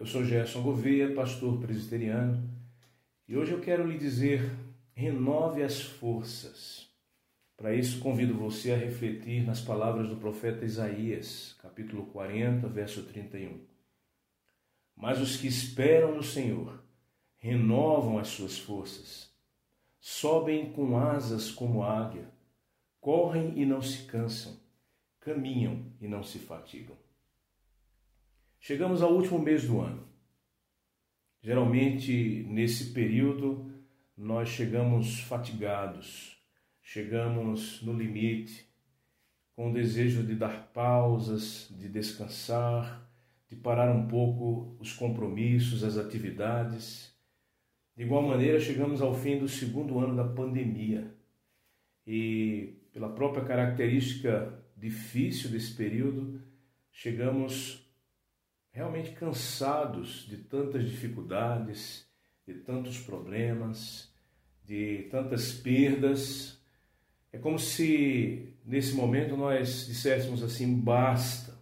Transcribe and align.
Eu 0.00 0.06
sou 0.06 0.24
Gerson 0.24 0.62
Gouveia, 0.62 1.14
pastor 1.14 1.60
presbiteriano, 1.60 2.42
e 3.28 3.36
hoje 3.36 3.52
eu 3.52 3.60
quero 3.60 3.86
lhe 3.86 3.98
dizer: 3.98 4.50
renove 4.94 5.62
as 5.62 5.82
forças. 5.82 6.88
Para 7.54 7.74
isso, 7.74 8.00
convido 8.00 8.32
você 8.32 8.72
a 8.72 8.78
refletir 8.78 9.44
nas 9.44 9.60
palavras 9.60 10.08
do 10.08 10.16
profeta 10.16 10.64
Isaías, 10.64 11.54
capítulo 11.60 12.06
40, 12.06 12.66
verso 12.66 13.02
31. 13.02 13.60
Mas 14.96 15.20
os 15.20 15.36
que 15.36 15.46
esperam 15.46 16.14
no 16.14 16.22
Senhor 16.22 16.82
renovam 17.36 18.18
as 18.18 18.28
suas 18.28 18.56
forças, 18.58 19.30
sobem 20.00 20.72
com 20.72 20.96
asas 20.96 21.50
como 21.50 21.82
águia, 21.82 22.26
correm 23.02 23.52
e 23.54 23.66
não 23.66 23.82
se 23.82 24.06
cansam, 24.06 24.58
caminham 25.20 25.84
e 26.00 26.08
não 26.08 26.22
se 26.22 26.38
fatigam. 26.38 26.96
Chegamos 28.62 29.00
ao 29.00 29.14
último 29.14 29.38
mês 29.38 29.66
do 29.66 29.80
ano. 29.80 30.06
Geralmente, 31.42 32.44
nesse 32.46 32.92
período, 32.92 33.72
nós 34.14 34.50
chegamos 34.50 35.20
fatigados, 35.20 36.38
chegamos 36.82 37.80
no 37.80 37.94
limite, 37.94 38.68
com 39.56 39.70
o 39.70 39.72
desejo 39.72 40.22
de 40.22 40.34
dar 40.34 40.70
pausas, 40.74 41.74
de 41.74 41.88
descansar, 41.88 43.10
de 43.48 43.56
parar 43.56 43.90
um 43.90 44.06
pouco 44.06 44.76
os 44.78 44.92
compromissos, 44.92 45.82
as 45.82 45.96
atividades. 45.96 47.16
De 47.96 48.02
igual 48.02 48.22
maneira, 48.22 48.60
chegamos 48.60 49.00
ao 49.00 49.14
fim 49.14 49.38
do 49.38 49.48
segundo 49.48 49.98
ano 49.98 50.14
da 50.14 50.24
pandemia 50.24 51.14
e, 52.06 52.74
pela 52.92 53.08
própria 53.08 53.42
característica 53.42 54.62
difícil 54.76 55.50
desse 55.50 55.74
período, 55.74 56.42
chegamos 56.92 57.89
realmente 58.72 59.12
cansados 59.12 60.26
de 60.28 60.36
tantas 60.36 60.88
dificuldades, 60.88 62.06
de 62.46 62.54
tantos 62.54 62.98
problemas, 62.98 64.10
de 64.64 65.08
tantas 65.10 65.52
perdas. 65.52 66.60
É 67.32 67.38
como 67.38 67.58
se 67.58 68.54
nesse 68.64 68.94
momento 68.94 69.36
nós 69.36 69.86
disséssemos 69.86 70.42
assim: 70.42 70.80
basta, 70.80 71.58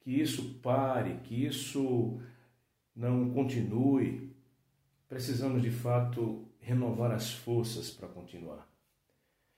que 0.00 0.10
isso 0.10 0.54
pare, 0.60 1.20
que 1.24 1.46
isso 1.46 2.20
não 2.94 3.30
continue. 3.30 4.30
Precisamos 5.08 5.62
de 5.62 5.70
fato 5.70 6.46
renovar 6.60 7.10
as 7.12 7.32
forças 7.32 7.90
para 7.90 8.08
continuar. 8.08 8.68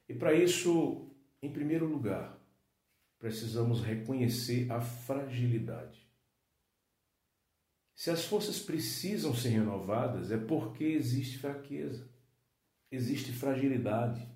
E 0.08 0.14
para 0.14 0.32
isso, 0.34 1.08
em 1.40 1.50
primeiro 1.50 1.86
lugar, 1.86 2.38
precisamos 3.22 3.80
reconhecer 3.80 4.68
a 4.72 4.80
fragilidade. 4.80 6.04
Se 7.94 8.10
as 8.10 8.24
forças 8.24 8.58
precisam 8.58 9.32
ser 9.32 9.50
renovadas, 9.50 10.32
é 10.32 10.36
porque 10.36 10.82
existe 10.82 11.38
fraqueza, 11.38 12.10
existe 12.90 13.30
fragilidade. 13.30 14.28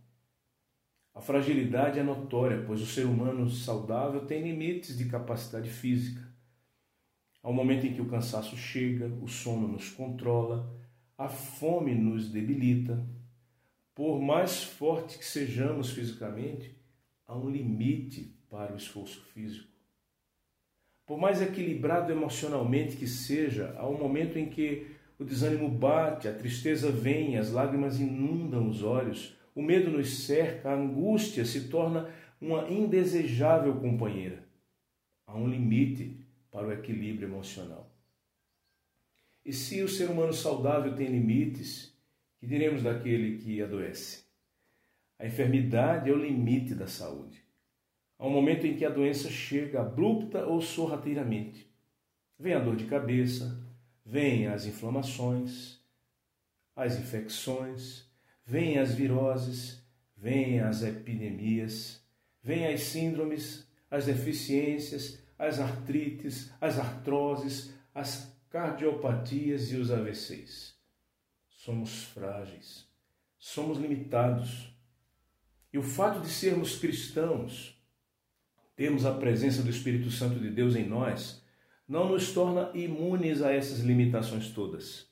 A 1.12 1.20
fragilidade 1.20 1.98
é 1.98 2.02
notória, 2.04 2.62
pois 2.64 2.80
o 2.80 2.86
ser 2.86 3.06
humano 3.06 3.50
saudável 3.50 4.24
tem 4.24 4.44
limites 4.44 4.96
de 4.96 5.06
capacidade 5.06 5.68
física. 5.68 6.24
Um 7.42 7.52
momento 7.52 7.86
em 7.86 7.92
que 7.92 8.00
o 8.00 8.08
cansaço 8.08 8.56
chega, 8.56 9.08
o 9.20 9.26
sono 9.26 9.66
nos 9.66 9.90
controla, 9.90 10.72
a 11.18 11.28
fome 11.28 11.92
nos 11.92 12.30
debilita. 12.30 13.04
Por 13.96 14.20
mais 14.20 14.62
forte 14.62 15.18
que 15.18 15.24
sejamos 15.24 15.90
fisicamente, 15.90 16.78
há 17.26 17.36
um 17.36 17.50
limite 17.50 18.35
para 18.50 18.72
o 18.72 18.76
esforço 18.76 19.20
físico. 19.32 19.68
Por 21.06 21.18
mais 21.18 21.40
equilibrado 21.40 22.10
emocionalmente 22.10 22.96
que 22.96 23.06
seja, 23.06 23.74
há 23.78 23.88
um 23.88 23.96
momento 23.96 24.38
em 24.38 24.48
que 24.48 24.90
o 25.18 25.24
desânimo 25.24 25.68
bate, 25.68 26.28
a 26.28 26.34
tristeza 26.34 26.90
vem, 26.90 27.38
as 27.38 27.50
lágrimas 27.50 28.00
inundam 28.00 28.68
os 28.68 28.82
olhos, 28.82 29.36
o 29.54 29.62
medo 29.62 29.90
nos 29.90 30.24
cerca, 30.24 30.70
a 30.70 30.74
angústia 30.74 31.44
se 31.44 31.68
torna 31.68 32.12
uma 32.40 32.68
indesejável 32.68 33.80
companheira. 33.80 34.44
Há 35.26 35.36
um 35.36 35.48
limite 35.48 36.20
para 36.50 36.66
o 36.66 36.72
equilíbrio 36.72 37.28
emocional. 37.28 37.90
E 39.44 39.52
se 39.52 39.80
o 39.82 39.88
ser 39.88 40.10
humano 40.10 40.32
saudável 40.32 40.94
tem 40.94 41.06
limites, 41.06 41.96
que 42.38 42.46
diremos 42.46 42.82
daquele 42.82 43.38
que 43.38 43.62
adoece? 43.62 44.24
A 45.18 45.26
enfermidade 45.26 46.10
é 46.10 46.12
o 46.12 46.18
limite 46.18 46.74
da 46.74 46.86
saúde. 46.86 47.45
Há 48.18 48.26
um 48.26 48.30
momento 48.30 48.66
em 48.66 48.74
que 48.74 48.84
a 48.84 48.90
doença 48.90 49.30
chega 49.30 49.80
abrupta 49.80 50.46
ou 50.46 50.60
sorrateiramente. 50.60 51.70
Vem 52.38 52.54
a 52.54 52.58
dor 52.58 52.76
de 52.76 52.86
cabeça, 52.86 53.62
vem 54.04 54.46
as 54.46 54.66
inflamações, 54.66 55.78
as 56.74 56.98
infecções, 56.98 58.06
vem 58.44 58.78
as 58.78 58.94
viroses, 58.94 59.82
vem 60.16 60.60
as 60.60 60.82
epidemias, 60.82 62.02
vem 62.42 62.66
as 62.66 62.82
síndromes, 62.82 63.66
as 63.90 64.06
deficiências, 64.06 65.22
as 65.38 65.60
artrites, 65.60 66.50
as 66.60 66.78
artroses, 66.78 67.74
as 67.94 68.34
cardiopatias 68.48 69.70
e 69.72 69.76
os 69.76 69.90
AVCs. 69.90 70.74
Somos 71.48 72.04
frágeis, 72.04 72.86
somos 73.38 73.78
limitados. 73.78 74.72
E 75.72 75.78
o 75.78 75.82
fato 75.82 76.20
de 76.20 76.28
sermos 76.28 76.78
cristãos 76.78 77.75
temos 78.76 79.06
a 79.06 79.14
presença 79.14 79.62
do 79.62 79.70
Espírito 79.70 80.10
Santo 80.10 80.38
de 80.38 80.50
Deus 80.50 80.76
em 80.76 80.86
nós, 80.86 81.42
não 81.88 82.10
nos 82.10 82.32
torna 82.32 82.70
imunes 82.74 83.40
a 83.40 83.50
essas 83.52 83.80
limitações 83.80 84.50
todas. 84.50 85.08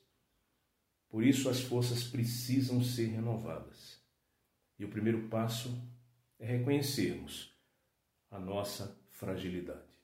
Por 1.09 1.23
isso, 1.23 1.49
as 1.49 1.61
forças 1.61 2.03
precisam 2.03 2.83
ser 2.83 3.07
renovadas. 3.07 3.99
E 4.77 4.85
o 4.85 4.89
primeiro 4.89 5.27
passo 5.29 5.75
é 6.37 6.45
reconhecermos 6.45 7.53
a 8.29 8.37
nossa 8.39 8.95
fragilidade. 9.09 9.95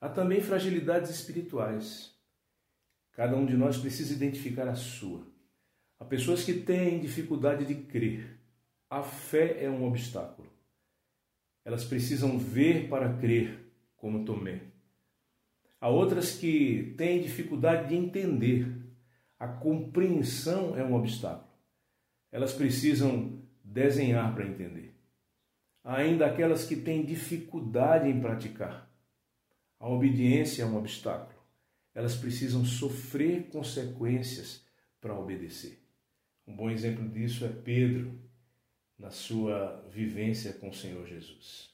Há 0.00 0.08
também 0.08 0.40
fragilidades 0.40 1.10
espirituais. 1.10 2.14
Cada 3.12 3.34
um 3.34 3.44
de 3.44 3.56
nós 3.56 3.78
precisa 3.78 4.12
identificar 4.12 4.68
a 4.68 4.76
sua. 4.76 5.26
Há 5.98 6.04
pessoas 6.04 6.44
que 6.44 6.52
têm 6.52 7.00
dificuldade 7.00 7.64
de 7.64 7.74
crer. 7.74 8.38
A 8.88 9.02
fé 9.02 9.64
é 9.64 9.68
um 9.68 9.84
obstáculo. 9.84 10.57
Elas 11.68 11.84
precisam 11.84 12.38
ver 12.38 12.88
para 12.88 13.12
crer, 13.18 13.70
como 13.98 14.24
Tomé. 14.24 14.62
Há 15.78 15.90
outras 15.90 16.32
que 16.34 16.94
têm 16.96 17.20
dificuldade 17.20 17.90
de 17.90 17.94
entender. 17.94 18.74
A 19.38 19.46
compreensão 19.46 20.78
é 20.78 20.82
um 20.82 20.94
obstáculo. 20.94 21.52
Elas 22.32 22.54
precisam 22.54 23.42
desenhar 23.62 24.34
para 24.34 24.46
entender. 24.46 24.94
Há 25.84 25.98
ainda 25.98 26.24
aquelas 26.24 26.64
que 26.64 26.74
têm 26.74 27.04
dificuldade 27.04 28.08
em 28.08 28.18
praticar. 28.18 28.90
A 29.78 29.90
obediência 29.90 30.62
é 30.62 30.66
um 30.66 30.78
obstáculo. 30.78 31.38
Elas 31.94 32.16
precisam 32.16 32.64
sofrer 32.64 33.50
consequências 33.50 34.64
para 35.02 35.14
obedecer. 35.14 35.78
Um 36.46 36.56
bom 36.56 36.70
exemplo 36.70 37.06
disso 37.10 37.44
é 37.44 37.48
Pedro, 37.48 38.18
na 38.98 39.10
sua 39.10 39.84
vivência 39.90 40.52
com 40.52 40.70
o 40.70 40.74
Senhor 40.74 41.06
Jesus. 41.06 41.70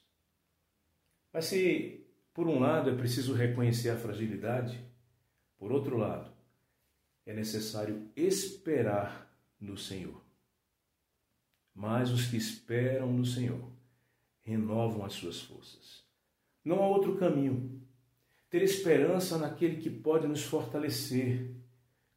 Mas 1.33 1.45
se, 1.45 2.05
por 2.33 2.47
um 2.47 2.59
lado, 2.59 2.89
é 2.89 2.95
preciso 2.95 3.33
reconhecer 3.33 3.89
a 3.89 3.97
fragilidade, 3.97 4.79
por 5.57 5.71
outro 5.71 5.97
lado, 5.97 6.31
é 7.25 7.33
necessário 7.33 8.09
esperar 8.15 9.35
no 9.59 9.77
Senhor. 9.77 10.23
Mas 11.73 12.11
os 12.11 12.27
que 12.27 12.37
esperam 12.37 13.11
no 13.11 13.25
Senhor 13.25 13.69
renovam 14.43 15.03
as 15.03 15.13
suas 15.13 15.41
forças. 15.41 16.05
Não 16.63 16.81
há 16.81 16.87
outro 16.87 17.17
caminho. 17.17 17.81
Ter 18.49 18.61
esperança 18.61 19.37
naquele 19.37 19.81
que 19.81 19.89
pode 19.89 20.27
nos 20.27 20.43
fortalecer, 20.43 21.51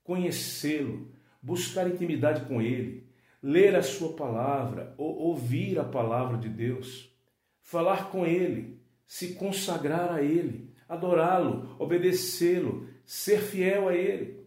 conhecê-lo, 0.05 1.11
buscar 1.43 1.89
intimidade 1.89 2.47
com 2.47 2.61
ele, 2.61 3.08
ler 3.43 3.77
a 3.77 3.83
Sua 3.83 4.13
palavra, 4.15 4.95
ou 4.97 5.17
ouvir 5.17 5.79
a 5.79 5.85
palavra 5.85 6.37
de 6.37 6.49
Deus, 6.49 7.13
falar 7.61 8.11
com 8.11 8.27
Ele, 8.27 8.81
se 9.07 9.35
consagrar 9.35 10.13
a 10.13 10.23
Ele, 10.23 10.71
adorá-lo, 10.89 11.77
obedecê-lo, 11.79 12.87
ser 13.05 13.41
fiel 13.41 13.89
a 13.89 13.95
Ele, 13.95 14.47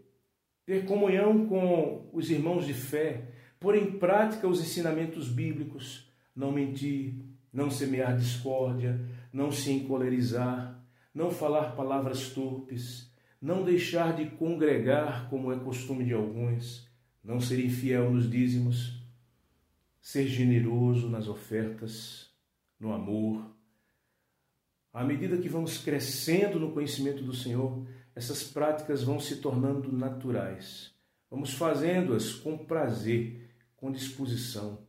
ter 0.65 0.85
comunhão 0.85 1.47
com 1.47 2.09
os 2.13 2.29
irmãos 2.29 2.65
de 2.65 2.73
fé, 2.73 3.29
pôr 3.59 3.75
em 3.75 3.91
prática 3.91 4.47
os 4.47 4.61
ensinamentos 4.61 5.29
bíblicos, 5.29 6.09
não 6.35 6.51
mentir, 6.51 7.15
não 7.51 7.69
semear 7.69 8.17
discórdia, 8.17 8.99
não 9.31 9.51
se 9.51 9.71
encolerizar, 9.71 10.79
não 11.13 11.29
falar 11.29 11.75
palavras 11.75 12.29
torpes, 12.29 13.11
não 13.41 13.63
deixar 13.63 14.15
de 14.15 14.25
congregar 14.31 15.29
como 15.29 15.51
é 15.51 15.57
costume 15.57 16.05
de 16.05 16.13
alguns 16.13 16.90
não 17.23 17.39
ser 17.39 17.63
infiel 17.63 18.11
nos 18.11 18.29
dízimos, 18.29 19.01
ser 20.01 20.27
generoso 20.27 21.09
nas 21.09 21.27
ofertas, 21.27 22.29
no 22.79 22.91
amor. 22.91 23.45
À 24.91 25.03
medida 25.03 25.37
que 25.37 25.47
vamos 25.47 25.77
crescendo 25.77 26.59
no 26.59 26.71
conhecimento 26.71 27.23
do 27.23 27.33
Senhor, 27.33 27.87
essas 28.15 28.43
práticas 28.43 29.03
vão 29.03 29.19
se 29.19 29.37
tornando 29.37 29.91
naturais. 29.91 30.93
Vamos 31.29 31.53
fazendo-as 31.53 32.33
com 32.33 32.57
prazer, 32.57 33.49
com 33.77 33.91
disposição, 33.91 34.85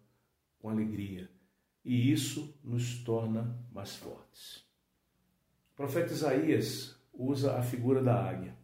com 0.58 0.68
alegria. 0.68 1.30
E 1.84 2.10
isso 2.10 2.58
nos 2.64 2.98
torna 3.04 3.56
mais 3.72 3.94
fortes. 3.94 4.64
O 5.72 5.76
profeta 5.76 6.12
Isaías 6.12 6.96
usa 7.12 7.56
a 7.56 7.62
figura 7.62 8.02
da 8.02 8.14
águia. 8.14 8.56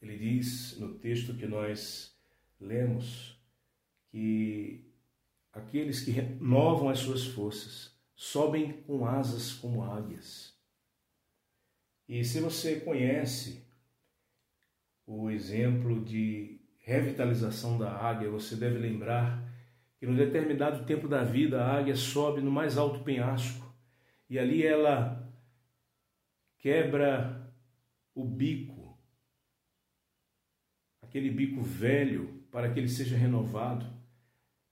Ele 0.00 0.16
diz 0.16 0.78
no 0.78 0.94
texto 0.94 1.34
que 1.34 1.46
nós 1.46 2.16
lemos 2.60 3.40
que 4.10 4.84
aqueles 5.52 6.00
que 6.00 6.10
renovam 6.10 6.88
as 6.88 6.98
suas 6.98 7.24
forças 7.24 7.94
sobem 8.14 8.82
com 8.82 9.06
asas 9.06 9.52
como 9.52 9.82
águias. 9.82 10.54
E 12.08 12.24
se 12.24 12.40
você 12.40 12.80
conhece 12.80 13.66
o 15.06 15.30
exemplo 15.30 16.04
de 16.04 16.60
revitalização 16.78 17.78
da 17.78 17.90
águia, 17.90 18.30
você 18.30 18.54
deve 18.54 18.78
lembrar 18.78 19.42
que, 19.98 20.06
num 20.06 20.14
determinado 20.14 20.84
tempo 20.84 21.08
da 21.08 21.24
vida, 21.24 21.62
a 21.62 21.78
águia 21.78 21.96
sobe 21.96 22.40
no 22.40 22.50
mais 22.50 22.78
alto 22.78 23.02
penhasco 23.02 23.66
e 24.28 24.38
ali 24.38 24.64
ela 24.64 25.24
quebra 26.58 27.52
o 28.14 28.24
bico, 28.24 28.75
aquele 31.08 31.30
bico 31.30 31.62
velho, 31.62 32.42
para 32.50 32.70
que 32.70 32.80
ele 32.80 32.88
seja 32.88 33.16
renovado. 33.16 33.86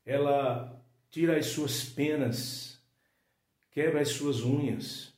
Ela 0.04 0.82
tira 1.10 1.38
as 1.38 1.46
suas 1.46 1.84
penas, 1.84 2.80
quebra 3.70 4.00
as 4.00 4.08
suas 4.08 4.42
unhas, 4.42 5.14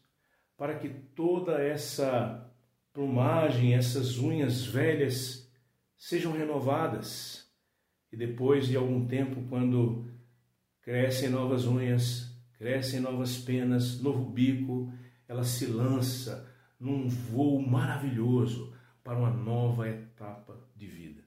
para 0.57 0.79
que 0.79 0.89
toda 0.89 1.61
essa 1.61 2.51
plumagem, 2.93 3.75
essas 3.75 4.19
unhas 4.19 4.65
velhas 4.65 5.51
sejam 5.97 6.33
renovadas. 6.33 7.47
E 8.13 8.17
depois 8.17 8.69
de 8.69 8.77
algum 8.77 9.07
tempo, 9.07 9.43
quando 9.49 10.07
crescem 10.83 11.29
novas 11.29 11.67
unhas, 11.67 12.31
crescem 12.59 13.01
novas 13.01 13.37
penas, 13.37 14.01
novo 14.01 14.25
bico, 14.25 14.93
ela 15.29 15.45
se 15.45 15.67
lança 15.67 16.49
num 16.79 17.09
voo 17.09 17.61
maravilhoso 17.61 18.76
para 19.07 19.17
uma 19.17 19.31
nova 19.31 19.89
etapa 19.89 20.59
de 20.77 20.87
vida. 20.87 21.23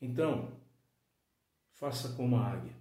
Então, 0.00 0.56
faça 1.72 2.14
como 2.14 2.36
a 2.36 2.52
águia, 2.52 2.76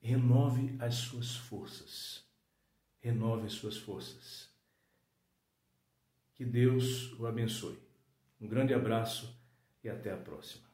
renove 0.00 0.76
as 0.78 0.96
suas 0.96 1.34
forças 1.34 2.26
renove 3.06 3.46
as 3.46 3.52
suas 3.52 3.76
forças. 3.76 4.50
Que 6.34 6.44
Deus 6.44 7.12
o 7.20 7.26
abençoe. 7.26 7.78
Um 8.40 8.48
grande 8.48 8.74
abraço 8.74 9.40
e 9.82 9.88
até 9.88 10.12
a 10.12 10.16
próxima. 10.16 10.66